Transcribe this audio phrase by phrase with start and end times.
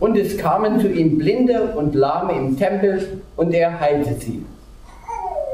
[0.00, 4.44] Und es kamen zu ihm Blinde und Lahme im Tempel und er heilte sie.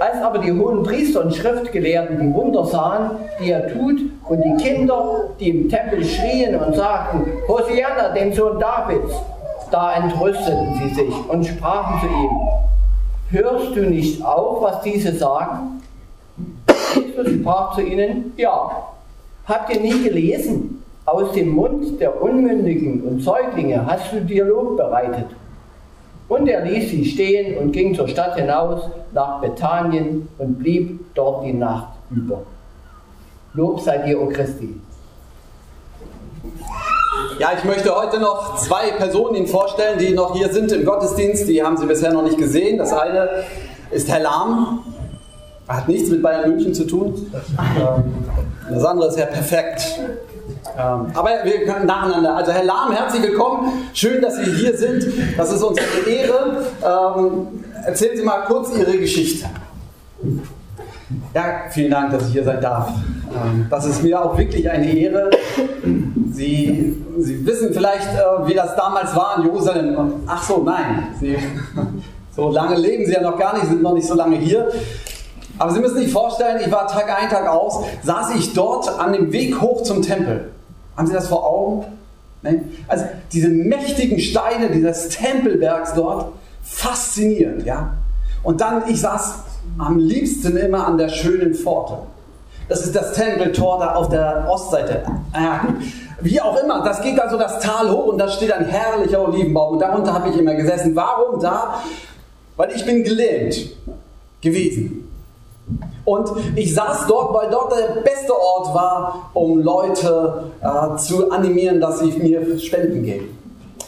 [0.01, 3.11] Als aber die hohen Priester und Schriftgelehrten die Wunder sahen,
[3.41, 8.59] die er tut, und die Kinder, die im Tempel schrien und sagten, Hosianna, dem Sohn
[8.59, 9.15] Davids,
[9.71, 12.31] da entrüsteten sie sich und sprachen zu ihm,
[13.31, 15.83] hörst du nicht auch, was diese sagen?
[16.95, 18.71] Jesus sprach zu ihnen, ja,
[19.47, 20.84] habt ihr nie gelesen?
[21.07, 25.27] Aus dem Mund der Unmündigen und Säuglinge hast du Dialog bereitet.
[26.29, 31.45] Und er ließ sie stehen und ging zur Stadt hinaus nach Bethanien und blieb dort
[31.45, 32.43] die Nacht über.
[33.53, 34.81] Lob sei dir, O Christi.
[37.39, 41.49] Ja, ich möchte heute noch zwei Personen Ihnen vorstellen, die noch hier sind im Gottesdienst.
[41.49, 42.79] Die haben Sie bisher noch nicht gesehen.
[42.79, 43.29] Das eine
[43.91, 44.81] ist Herr Lahm.
[45.69, 47.31] Hat nichts mit Bayern München zu tun.
[48.71, 50.01] Das andere ist Herr Perfekt.
[50.77, 52.37] Ähm, aber wir können nacheinander.
[52.37, 53.89] Also Herr Lahm, herzlich willkommen.
[53.93, 55.07] Schön, dass Sie hier sind.
[55.37, 56.65] Das ist uns eine Ehre.
[56.83, 59.47] Ähm, erzählen Sie mal kurz Ihre Geschichte.
[61.33, 62.89] Ja, vielen Dank, dass ich hier sein darf.
[62.89, 65.31] Ähm, das ist mir auch wirklich eine Ehre.
[66.33, 70.15] Sie, Sie wissen vielleicht, äh, wie das damals war in Jerusalem.
[70.27, 71.09] Ach so, nein.
[71.21, 71.37] Sie,
[72.35, 74.73] so lange leben Sie ja noch gar nicht, sind noch nicht so lange hier.
[75.57, 79.13] Aber Sie müssen sich vorstellen, ich war Tag ein, Tag aus, saß ich dort an
[79.13, 80.51] dem Weg hoch zum Tempel.
[80.97, 81.85] Haben Sie das vor Augen?
[82.89, 87.95] Also diese mächtigen Steine dieses Tempelbergs dort, faszinierend, ja.
[88.43, 89.35] Und dann, ich saß
[89.79, 91.99] am liebsten immer an der schönen Pforte.
[92.69, 95.03] Das ist das Tempeltor da auf der Ostseite.
[96.21, 99.75] Wie auch immer, das geht also das Tal hoch und da steht ein herrlicher Olivenbaum
[99.75, 100.95] und darunter habe ich immer gesessen.
[100.95, 101.81] Warum da?
[102.57, 103.71] Weil ich bin gelähmt
[104.41, 105.04] gewesen.
[106.05, 111.81] Und ich saß dort, weil dort der beste Ort war, um Leute äh, zu animieren,
[111.81, 113.39] dass sie mir Spenden geben.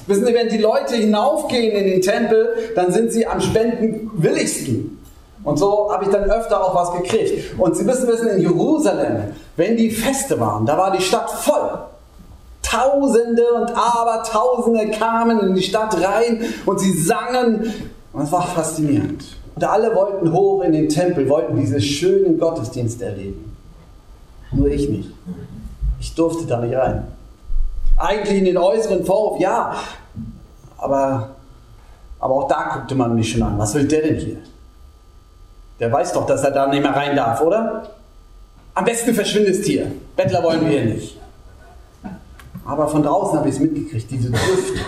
[0.06, 4.97] Wissen Sie, wenn die Leute hinaufgehen in den Tempel, dann sind sie am spendenwilligsten.
[5.42, 7.59] Und so habe ich dann öfter auch was gekriegt.
[7.59, 11.78] Und Sie müssen wissen, in Jerusalem, wenn die Feste waren, da war die Stadt voll.
[12.62, 17.72] Tausende und Abertausende kamen in die Stadt rein und sie sangen.
[18.12, 19.25] Und es war faszinierend.
[19.56, 23.56] Und alle wollten hoch in den Tempel, wollten diesen schönen Gottesdienst erleben.
[24.53, 25.11] Nur ich nicht.
[25.99, 27.09] Ich durfte da nicht rein.
[27.97, 29.75] Eigentlich in den äußeren Vorhof, ja.
[30.77, 31.31] Aber,
[32.21, 33.59] aber auch da guckte man mich schon an.
[33.59, 34.37] Was will der denn hier?
[35.81, 37.88] Der weiß doch, dass er da nicht mehr rein darf, oder?
[38.75, 39.91] Am besten verschwindest hier.
[40.17, 41.17] Bettler wollen wir nicht.
[42.67, 44.81] Aber von draußen habe ich es mitgekriegt, diese Düfte.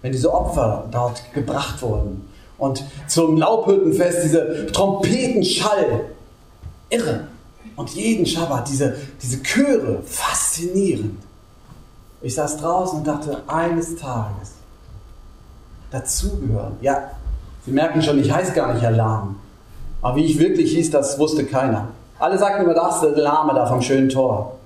[0.00, 2.26] Wenn diese Opfer dort gebracht wurden,
[2.58, 6.06] und zum Laubhüttenfest diese Trompetenschall.
[6.90, 7.28] Irre.
[7.76, 11.22] Und jeden Schabbat diese, diese Chöre, faszinierend.
[12.20, 14.52] Ich saß draußen und dachte, eines Tages
[15.90, 16.76] dazugehören.
[16.80, 17.12] Ja,
[17.64, 19.36] Sie merken schon, ich heiße gar nicht Alarm.
[20.00, 21.88] Aber wie ich wirklich hieß, das wusste keiner.
[22.18, 24.56] Alle sagten immer, das ist der Lahme da vom schönen Tor.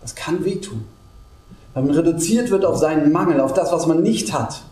[0.00, 0.84] Das kann wehtun.
[1.74, 4.62] Wenn man reduziert wird auf seinen Mangel, auf das, was man nicht hat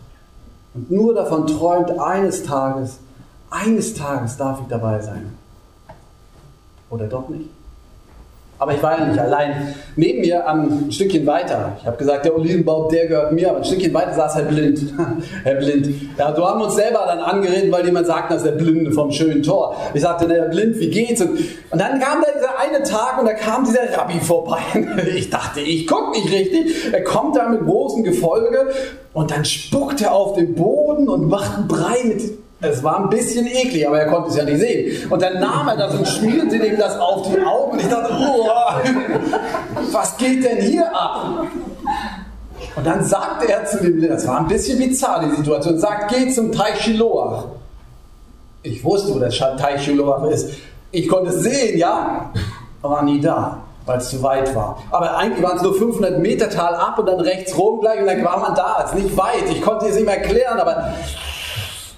[0.77, 2.99] und nur davon träumt, eines Tages,
[3.49, 5.35] eines Tages darf ich dabei sein.
[6.91, 7.49] Oder doch nicht?
[8.59, 9.75] Aber ich war ja nicht allein.
[9.95, 13.63] Neben mir ein Stückchen weiter, ich habe gesagt, der Olivenbaum, der gehört mir, aber ein
[13.63, 14.79] Stückchen weiter saß Herr Blind.
[15.43, 15.87] Herr Blind.
[16.17, 18.91] Ja, so haben wir uns selber dann angeredet, weil jemand sagte, das ist der Blinde
[18.91, 19.75] vom schönen Tor.
[19.93, 21.21] Ich sagte, Herr Blind, wie geht's?
[21.21, 24.59] Und, und dann kam da dieser eine Tag und da kam dieser Rabbi vorbei.
[25.17, 26.93] Ich dachte, ich gucke nicht richtig.
[26.93, 28.67] Er kommt da mit großem Gefolge
[29.13, 32.21] und dann spuckt er auf den Boden und macht einen Brei mit
[32.59, 35.11] es war ein bisschen eklig, aber er konnte es ja nicht sehen.
[35.11, 37.73] Und dann nahm er das und schmierte ihm das auf die Augen.
[37.73, 38.47] Und ich dachte, oh,
[39.91, 41.45] was geht denn hier ab?
[42.75, 46.29] Und dann sagte er zu dem, das war ein bisschen bizarr, die Situation, sagt, geh
[46.31, 47.45] zum Teich Shiloach.
[48.63, 50.57] Ich wusste, wo der Teich Shiloach ist.
[50.91, 52.31] Ich konnte es sehen, ja,
[52.81, 54.81] aber war nie da, weil es zu weit war.
[54.89, 58.07] Aber eigentlich waren es nur 500 Meter Tal ab und dann rechts rum gleich und
[58.07, 58.77] dann war man da.
[58.83, 59.49] Es ist nicht weit.
[59.49, 60.93] Ich konnte es ihm erklären, aber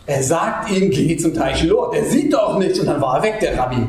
[0.09, 1.91] er sagt ihm, geh zum Teich Shiloh.
[1.91, 2.79] Der sieht doch nichts.
[2.79, 3.87] Und dann war er weg, der Rabbi.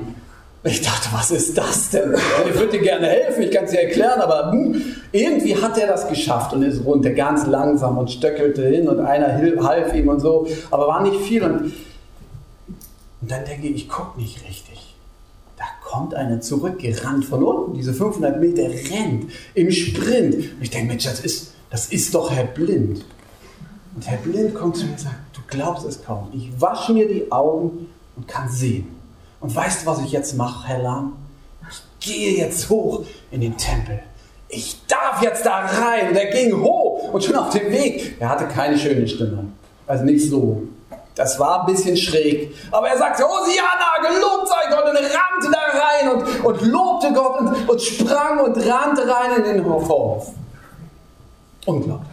[0.62, 2.14] Ich dachte, was ist das denn?
[2.46, 5.86] Ich würde dir gerne helfen, ich kann es dir erklären, aber hm, irgendwie hat er
[5.86, 10.20] das geschafft und ist runter, ganz langsam und stöckelte hin und einer half ihm und
[10.20, 11.42] so, aber war nicht viel.
[11.42, 11.72] Und,
[13.22, 14.94] und dann denke ich, ich gucke nicht richtig.
[15.56, 20.34] Da kommt einer zurückgerannt von unten, diese 500 Meter rennt im Sprint.
[20.34, 23.02] Und ich denke, Mensch, das ist, das ist doch Herr Blind.
[24.00, 26.30] Und Herr Blind kommt zu mir und sagt, du glaubst es kaum.
[26.32, 28.96] Ich wasche mir die Augen und kann sehen.
[29.40, 31.12] Und weißt du, was ich jetzt mache, Herr Lahm?
[31.70, 34.00] Ich gehe jetzt hoch in den Tempel.
[34.48, 36.08] Ich darf jetzt da rein.
[36.08, 39.44] Und er ging hoch Und schon auf dem Weg, er hatte keine schöne Stimme.
[39.86, 40.62] Also nicht so.
[41.14, 42.54] Das war ein bisschen schräg.
[42.70, 44.88] Aber er sagte, Hosianna, gelobt sei Gott.
[44.88, 49.44] Und rannte da rein und, und lobte Gott und, und sprang und rannte rein in
[49.44, 50.32] den Hof.
[51.66, 52.09] Unglaublich.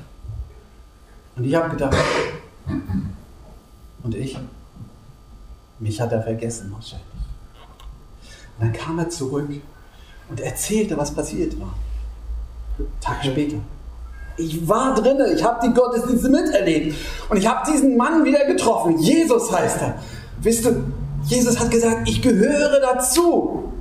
[1.38, 1.96] Und ich habe gedacht,
[4.04, 4.38] und ich,
[5.80, 7.06] mich hat er vergessen wahrscheinlich.
[8.58, 9.50] Und dann kam er zurück
[10.30, 11.74] und erzählte, was passiert war.
[13.00, 13.58] Tag später.
[14.38, 16.96] Ich war drinne, ich habe die Gottesdienste miterlebt
[17.30, 19.00] und ich habe diesen Mann wieder getroffen.
[19.00, 20.00] Jesus heißt er.
[20.42, 20.84] Wisst du,
[21.24, 23.74] Jesus hat gesagt, ich gehöre dazu.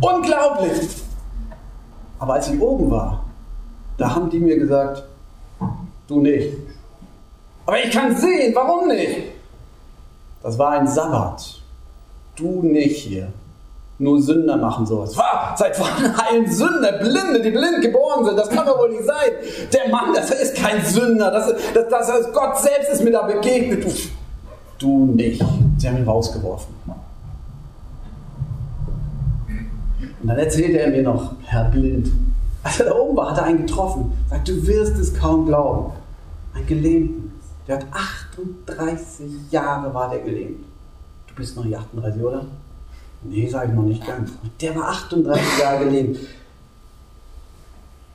[0.00, 0.88] Unglaublich.
[2.18, 3.24] Aber als ich oben war,
[3.96, 5.02] da haben die mir gesagt,
[6.06, 6.65] du nicht.
[7.66, 9.22] Aber ich kann sehen, warum nicht?
[10.42, 11.60] Das war ein Sabbat.
[12.36, 13.28] Du nicht hier.
[13.98, 15.16] Nur Sünder machen sowas.
[15.16, 15.58] Was?
[15.58, 16.92] Seit wann heilen Sünder?
[16.98, 18.38] Blinde, die blind geboren sind.
[18.38, 19.32] Das kann doch wohl nicht sein.
[19.72, 21.30] Der Mann, das ist kein Sünder.
[21.30, 23.84] Das, das, das ist Gott selbst ist mir da begegnet.
[23.84, 23.92] Du,
[24.78, 25.42] du nicht.
[25.78, 26.74] Sie haben ihn rausgeworfen.
[30.22, 32.10] Und dann erzählte er mir noch, Herr Blind.
[32.62, 34.12] Als er da oben war, hat er einen getroffen.
[34.28, 35.92] Sagt, du wirst es kaum glauben.
[36.54, 37.25] Ein Gelähmten.
[37.66, 40.64] Der hat 38 Jahre war der gelähmt.
[41.26, 42.44] Du bist noch nicht 38, oder?
[43.22, 44.30] Nee, sage ich noch nicht ganz.
[44.60, 46.18] Der war 38 Jahre gelähmt.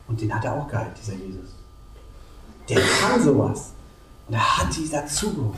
[0.07, 1.56] Und den hat er auch geheilt, dieser Jesus.
[2.69, 3.71] Der kann sowas.
[4.27, 5.57] Und er hat die dazugeholt.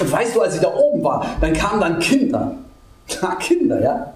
[0.00, 2.54] Und weißt du, als ich da oben war, dann kamen dann Kinder.
[3.08, 4.14] Klar, Kinder, ja?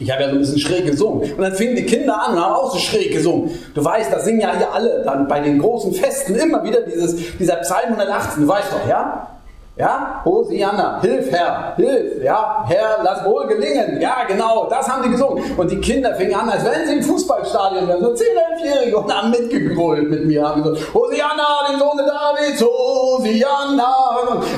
[0.00, 1.30] Ich habe ja so ein bisschen schräg gesungen.
[1.32, 3.50] Und dann fingen die Kinder an und haben auch so schräg gesungen.
[3.74, 7.36] Du weißt, da singen ja hier alle dann bei den großen Festen immer wieder dieses,
[7.38, 8.42] dieser Psalm 118.
[8.42, 9.28] Du weißt doch, ja?
[9.76, 13.98] Ja, Hosianna, hilf Herr, hilf, ja, Herr, lass wohl gelingen.
[13.98, 15.42] Ja, genau, das haben die gesungen.
[15.56, 18.26] Und die Kinder fingen an, als wenn sie im Fußballstadion wären, so 10,
[18.58, 23.94] 11-Jährige und haben mitgegrölt mit mir, haben gesagt, Hosianna, den Sohn Davids, Hosianna.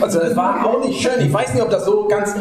[0.01, 1.25] Also das war auch nicht schön.
[1.25, 2.35] Ich weiß nicht, ob das so ganz...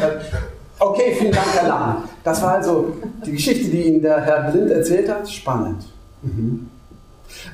[0.81, 1.98] Okay, vielen Dank, Herr Lahn.
[2.24, 2.94] Das war also
[3.24, 5.30] die Geschichte, die Ihnen der Herr Blind erzählt hat.
[5.30, 5.83] Spannend.
[6.24, 6.72] Mhm.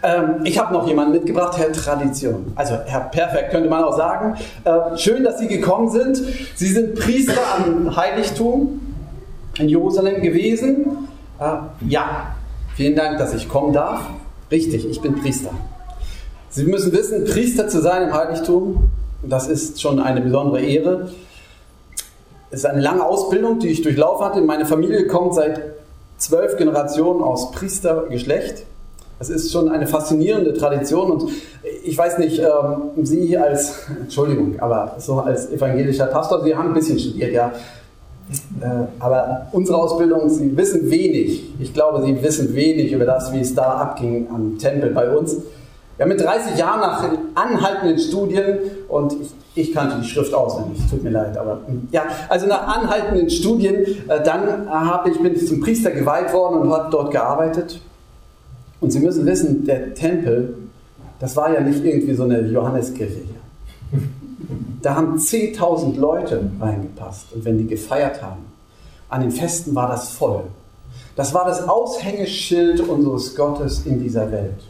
[0.02, 2.54] Ähm, ich habe noch jemanden mitgebracht, Herr Tradition.
[2.56, 4.38] Also Herr Perfekt könnte man auch sagen.
[4.64, 6.22] Äh, schön, dass Sie gekommen sind.
[6.56, 8.80] Sie sind Priester am Heiligtum
[9.60, 11.10] in Jerusalem gewesen.
[11.38, 12.34] Äh, ja,
[12.78, 14.04] vielen Dank, dass ich kommen darf.
[14.50, 15.52] Richtig, ich bin Priester.
[16.50, 18.90] Sie müssen wissen, Priester zu sein im Heiligtum,
[19.22, 21.10] das ist schon eine besondere Ehre.
[22.50, 24.42] Es ist eine lange Ausbildung, die ich durchlaufen hatte.
[24.42, 25.62] Meine Familie kommt seit
[26.18, 28.66] zwölf Generationen aus Priestergeschlecht.
[29.20, 31.32] Das ist schon eine faszinierende Tradition und
[31.84, 36.74] ich weiß nicht, ähm, Sie als, Entschuldigung, aber so als evangelischer Pastor, Sie haben ein
[36.76, 37.52] bisschen studiert, ja.
[38.62, 41.52] Äh, aber unsere Ausbildung, Sie wissen wenig.
[41.60, 45.38] Ich glaube, Sie wissen wenig über das, wie es da abging am Tempel bei uns.
[45.98, 47.04] Ja, mit 30 Jahren nach
[47.34, 51.62] anhaltenden Studien und ich, ich kannte die Schrift auswendig, tut mir leid, aber
[51.92, 53.76] ja, also nach anhaltenden Studien,
[54.08, 57.80] äh, dann habe ich, bin ich zum Priester geweiht worden und habe dort gearbeitet
[58.80, 60.56] und Sie müssen wissen, der Tempel,
[61.20, 64.02] das war ja nicht irgendwie so eine Johanneskirche hier.
[64.82, 67.34] Da haben 10.000 Leute reingepasst.
[67.34, 68.46] Und wenn die gefeiert haben,
[69.10, 70.44] an den Festen war das voll.
[71.16, 74.64] Das war das Aushängeschild unseres Gottes in dieser Welt.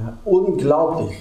[0.00, 1.18] Ja, unglaublich.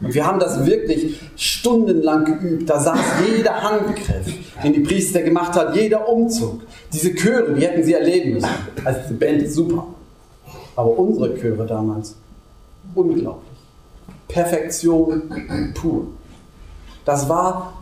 [0.00, 2.70] Und wir haben das wirklich stundenlang geübt.
[2.70, 4.26] Da saß jeder Handgriff,
[4.62, 6.62] den die Priester gemacht hat, jeder Umzug.
[6.92, 8.48] Diese Chöre, die hätten sie erleben müssen.
[8.84, 9.86] Also die Band ist super.
[10.76, 12.14] Aber unsere Chöre damals,
[12.94, 13.48] unglaublich.
[14.28, 16.08] Perfektion pur.
[17.04, 17.72] Das war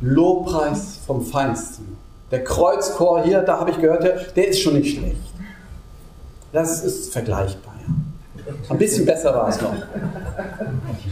[0.00, 1.96] Lobpreis vom Feinsten.
[2.30, 5.16] Der Kreuzchor hier, da habe ich gehört, der, der ist schon nicht schlecht.
[6.52, 7.68] Das ist vergleichbar.
[8.68, 9.74] Ein bisschen besser war es noch.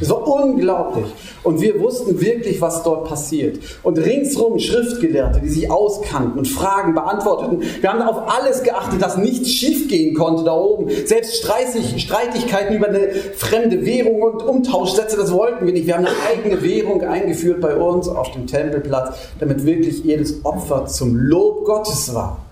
[0.01, 1.07] Es war unglaublich.
[1.43, 3.59] Und wir wussten wirklich, was dort passiert.
[3.83, 7.63] Und ringsrum Schriftgelehrte, die sich auskannten und Fragen beantworteten.
[7.81, 10.91] Wir haben auf alles geachtet, dass nichts schiefgehen konnte da oben.
[11.07, 15.87] Selbst Streitigkeiten über eine fremde Währung und Umtauschsätze, das wollten wir nicht.
[15.87, 20.87] Wir haben eine eigene Währung eingeführt bei uns auf dem Tempelplatz, damit wirklich jedes Opfer
[20.87, 22.45] zum Lob Gottes war.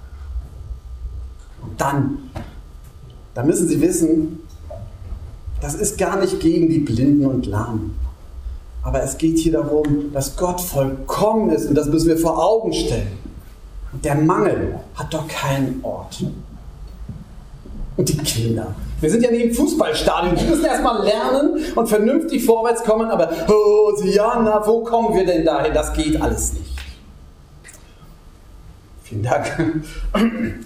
[1.62, 2.30] Und dann,
[3.34, 4.43] da müssen Sie wissen,
[5.64, 7.98] das ist gar nicht gegen die Blinden und Lahmen.
[8.82, 12.74] Aber es geht hier darum, dass Gott vollkommen ist und das müssen wir vor Augen
[12.74, 13.18] stellen.
[13.90, 16.22] Und der Mangel hat doch keinen Ort.
[17.96, 18.74] Und die Kinder.
[19.00, 20.36] Wir sind ja nicht im Fußballstadion.
[20.36, 23.10] Die müssen erstmal lernen und vernünftig vorwärts kommen.
[23.10, 23.92] Aber oh,
[24.66, 25.72] wo kommen wir denn dahin?
[25.72, 26.76] Das geht alles nicht.
[29.04, 29.74] Vielen Dank.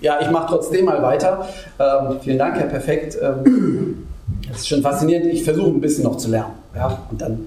[0.01, 1.49] Ja, ich mache trotzdem mal weiter.
[1.79, 3.17] Ähm, vielen Dank, Herr Perfekt.
[3.23, 4.09] Ähm,
[4.49, 5.27] Das ist schon faszinierend.
[5.27, 6.55] Ich versuche ein bisschen noch zu lernen.
[6.75, 7.03] Ja?
[7.11, 7.47] Und dann,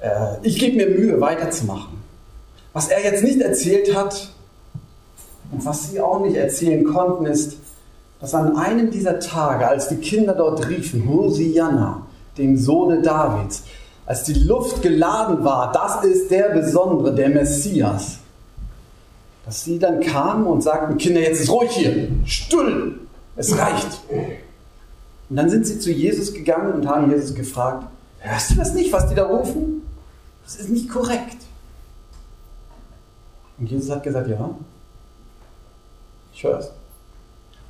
[0.00, 2.02] äh, ich gebe mir Mühe, weiterzumachen.
[2.72, 4.30] Was er jetzt nicht erzählt hat
[5.52, 7.56] und was sie auch nicht erzählen konnten, ist,
[8.20, 12.06] dass an einem dieser Tage, als die Kinder dort riefen, Hosianna,
[12.38, 13.62] dem Sohne Davids,
[14.06, 18.18] als die Luft geladen war, das ist der Besondere, der Messias,
[19.44, 22.98] dass sie dann kamen und sagten, Kinder, jetzt ist ruhig hier, still,
[23.36, 24.00] es reicht.
[25.28, 27.86] Und dann sind sie zu Jesus gegangen und haben Jesus gefragt,
[28.18, 29.82] hörst du das nicht, was die da rufen?
[30.44, 31.38] Das ist nicht korrekt.
[33.58, 34.50] Und Jesus hat gesagt, ja,
[36.32, 36.70] ich höre es.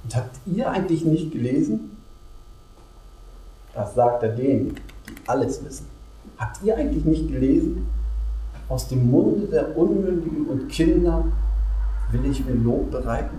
[0.02, 1.96] Und habt ihr eigentlich nicht gelesen?
[3.74, 4.76] Das sagt er denen,
[5.08, 5.86] die alles wissen.
[6.38, 7.86] Habt ihr eigentlich nicht gelesen?
[8.68, 11.24] Aus dem Munde der Unmündigen und Kinder
[12.10, 13.36] will ich mir Lob bereiten.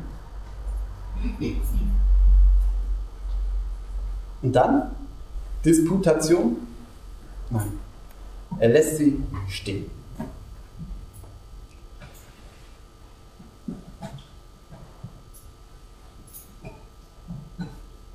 [4.42, 4.92] Und dann
[5.64, 6.58] Disputation?
[7.50, 7.80] Nein.
[8.60, 9.90] Er lässt sie stehen.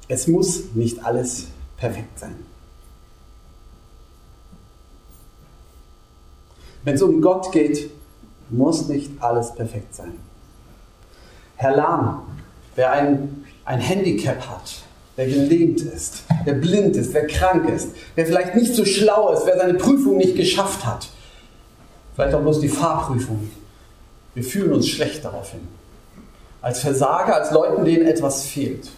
[0.08, 1.46] Es muss nicht alles
[1.76, 2.34] perfekt sein.
[6.82, 7.90] Wenn es um Gott geht,
[8.48, 10.14] muss nicht alles perfekt sein.
[11.56, 12.22] Herr Lahm,
[12.74, 14.82] wer ein, ein Handicap hat,
[15.16, 19.46] wer gelähmt ist, wer blind ist, wer krank ist, wer vielleicht nicht so schlau ist,
[19.46, 21.08] wer seine Prüfung nicht geschafft hat,
[22.14, 23.50] vielleicht auch bloß die Fahrprüfung.
[24.34, 25.60] Wir fühlen uns schlecht daraufhin.
[26.62, 28.90] Als Versager, als Leuten, denen etwas fehlt.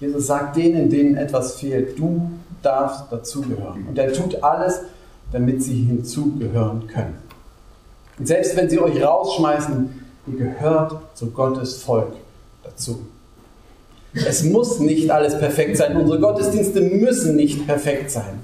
[0.00, 2.30] Jesus sagt denen, denen etwas fehlt, du
[2.62, 3.86] darfst dazugehören.
[3.88, 4.80] Und er tut alles,
[5.32, 7.18] damit sie hinzugehören können.
[8.18, 12.12] Und selbst wenn sie euch rausschmeißen, ihr gehört zu Gottes Volk
[12.62, 13.06] dazu.
[14.14, 15.96] Es muss nicht alles perfekt sein.
[15.96, 18.40] Unsere Gottesdienste müssen nicht perfekt sein.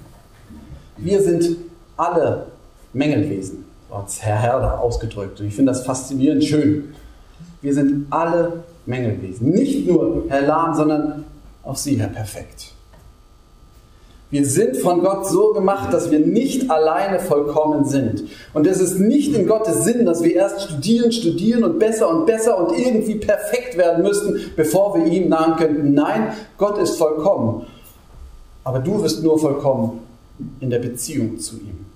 [0.97, 1.57] Wir sind
[1.97, 2.47] alle
[2.93, 5.41] Mängelwesen, hat Herr Herder ausgedrückt.
[5.41, 6.95] Und ich finde das faszinierend schön.
[7.61, 9.51] Wir sind alle Mängelwesen.
[9.51, 11.25] Nicht nur Herr Lahm, sondern
[11.63, 12.73] auch Sie, Herr Perfekt.
[14.31, 18.25] Wir sind von Gott so gemacht, dass wir nicht alleine vollkommen sind.
[18.53, 22.27] Und es ist nicht in Gottes Sinn, dass wir erst studieren, studieren und besser und
[22.27, 25.95] besser und irgendwie perfekt werden müssten, bevor wir ihm nahen könnten.
[25.95, 27.67] Nein, Gott ist vollkommen.
[28.65, 30.01] Aber du wirst nur vollkommen
[30.61, 31.87] in der Beziehung zu ihm.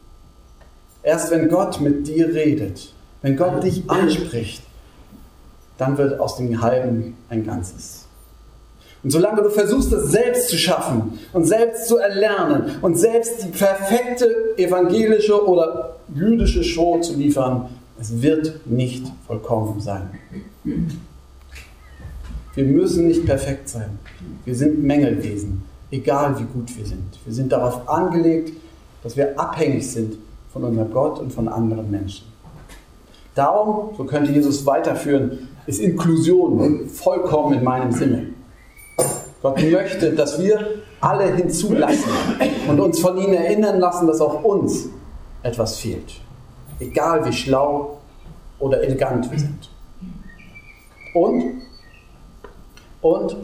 [1.03, 4.63] Erst wenn Gott mit dir redet, wenn Gott dich anspricht,
[5.77, 8.02] dann wird aus dem Halben ein Ganzes.
[9.03, 13.49] Und solange du versuchst, das selbst zu schaffen und selbst zu erlernen und selbst die
[13.49, 17.69] perfekte evangelische oder jüdische Show zu liefern,
[18.01, 20.11] es wird nicht vollkommen sein.
[22.55, 23.99] Wir müssen nicht perfekt sein.
[24.45, 27.19] Wir sind Mängelwesen, egal wie gut wir sind.
[27.25, 28.53] Wir sind darauf angelegt,
[29.03, 30.17] dass wir abhängig sind
[30.53, 32.27] von unserem Gott und von anderen Menschen.
[33.35, 38.32] Darum, so könnte Jesus weiterführen, ist Inklusion vollkommen in meinem Sinne.
[39.43, 42.13] Gott möchte, dass wir alle hinzulassen
[42.69, 44.89] und uns von ihnen erinnern lassen, dass auch uns
[45.43, 46.21] etwas fehlt.
[46.79, 47.99] Egal wie schlau
[48.61, 49.69] oder elegant wir sind.
[51.15, 51.63] Und,
[53.01, 53.37] und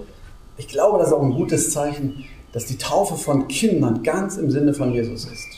[0.56, 4.50] ich glaube, das ist auch ein gutes Zeichen, dass die Taufe von Kindern ganz im
[4.50, 5.48] Sinne von Jesus ist.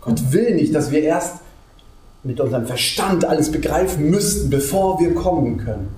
[0.00, 1.36] Gott will nicht, dass wir erst
[2.24, 5.94] mit unserem Verstand alles begreifen müssten, bevor wir kommen können.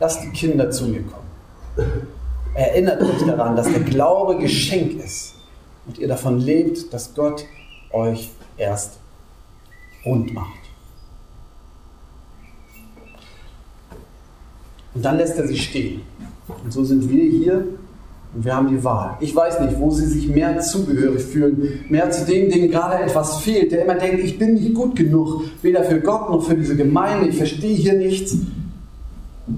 [0.00, 2.05] Lass die Kinder zu mir kommen.
[2.56, 5.34] Erinnert euch daran, dass der Glaube Geschenk ist
[5.86, 7.44] und ihr davon lebt, dass Gott
[7.92, 8.98] euch erst
[10.06, 10.60] rund macht.
[14.94, 16.00] Und dann lässt er sie stehen.
[16.64, 17.66] Und so sind wir hier
[18.34, 19.18] und wir haben die Wahl.
[19.20, 23.38] Ich weiß nicht, wo sie sich mehr zugehörig fühlen, mehr zu dem, dem gerade etwas
[23.42, 26.76] fehlt, der immer denkt, ich bin nicht gut genug, weder für Gott noch für diese
[26.76, 28.38] Gemeinde, ich verstehe hier nichts.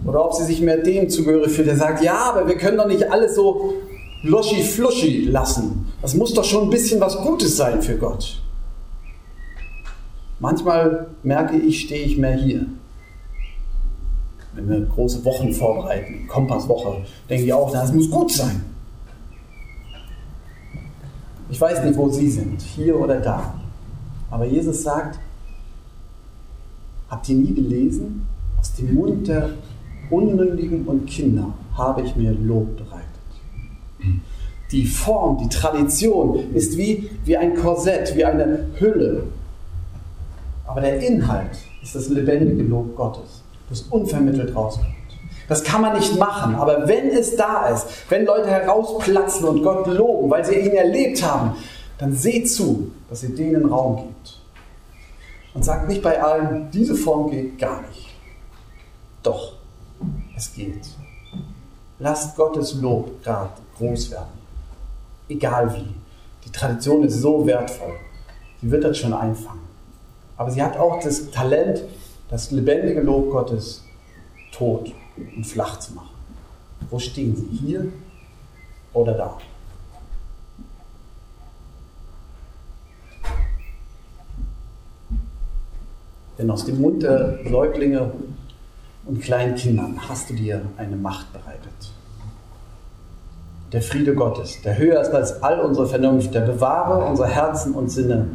[0.04, 2.86] Oder ob sie sich mehr dem zugehörig fühlt, der sagt, ja, aber wir können doch
[2.86, 3.74] nicht alles so
[4.22, 5.86] luschi-fluschi lassen.
[6.02, 8.42] Das muss doch schon ein bisschen was Gutes sein für Gott.
[10.40, 12.66] Manchmal merke ich, stehe ich mehr hier.
[14.54, 18.64] Wenn wir große Wochen vorbereiten, Kompasswoche, denke ich auch, das muss gut sein.
[21.50, 23.54] Ich weiß nicht, wo Sie sind, hier oder da.
[24.30, 25.18] Aber Jesus sagt,
[27.08, 28.26] habt ihr nie gelesen?
[28.60, 29.50] Aus dem Mund der
[30.10, 33.06] Unmündigen und Kinder habe ich mir Lob bereitet.
[34.70, 39.24] Die Form, die Tradition ist wie, wie ein Korsett, wie eine Hülle.
[40.66, 44.88] Aber der Inhalt ist das lebendige Lob Gottes, das unvermittelt rauskommt.
[45.48, 46.54] Das kann man nicht machen.
[46.54, 51.22] Aber wenn es da ist, wenn Leute herausplatzen und Gott loben, weil sie ihn erlebt
[51.22, 51.52] haben,
[51.96, 54.38] dann seht zu, dass ihr denen Raum gibt.
[55.54, 58.06] Und sagt nicht bei allen, diese Form geht gar nicht.
[59.22, 59.54] Doch,
[60.38, 60.88] es geht.
[61.98, 64.38] Lasst Gottes Lob gerade groß werden.
[65.28, 65.94] Egal wie.
[66.44, 67.94] Die Tradition ist so wertvoll.
[68.60, 69.62] Sie wird das schon einfangen.
[70.36, 71.82] Aber sie hat auch das Talent,
[72.30, 73.82] das lebendige Lob Gottes
[74.52, 74.92] tot
[75.36, 76.14] und flach zu machen.
[76.88, 77.56] Wo stehen sie?
[77.56, 77.92] Hier
[78.92, 79.38] oder da?
[86.38, 88.12] Denn aus dem Mund der Säuglinge
[89.08, 91.92] und kleinen Kindern hast du dir eine Macht bereitet.
[93.72, 97.88] Der Friede Gottes, der höher ist als all unsere Vernunft, der bewahre unsere Herzen und
[97.88, 98.28] Sinne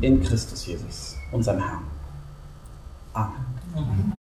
[0.00, 1.82] in Christus Jesus, unserem Herrn.
[3.14, 4.14] Amen.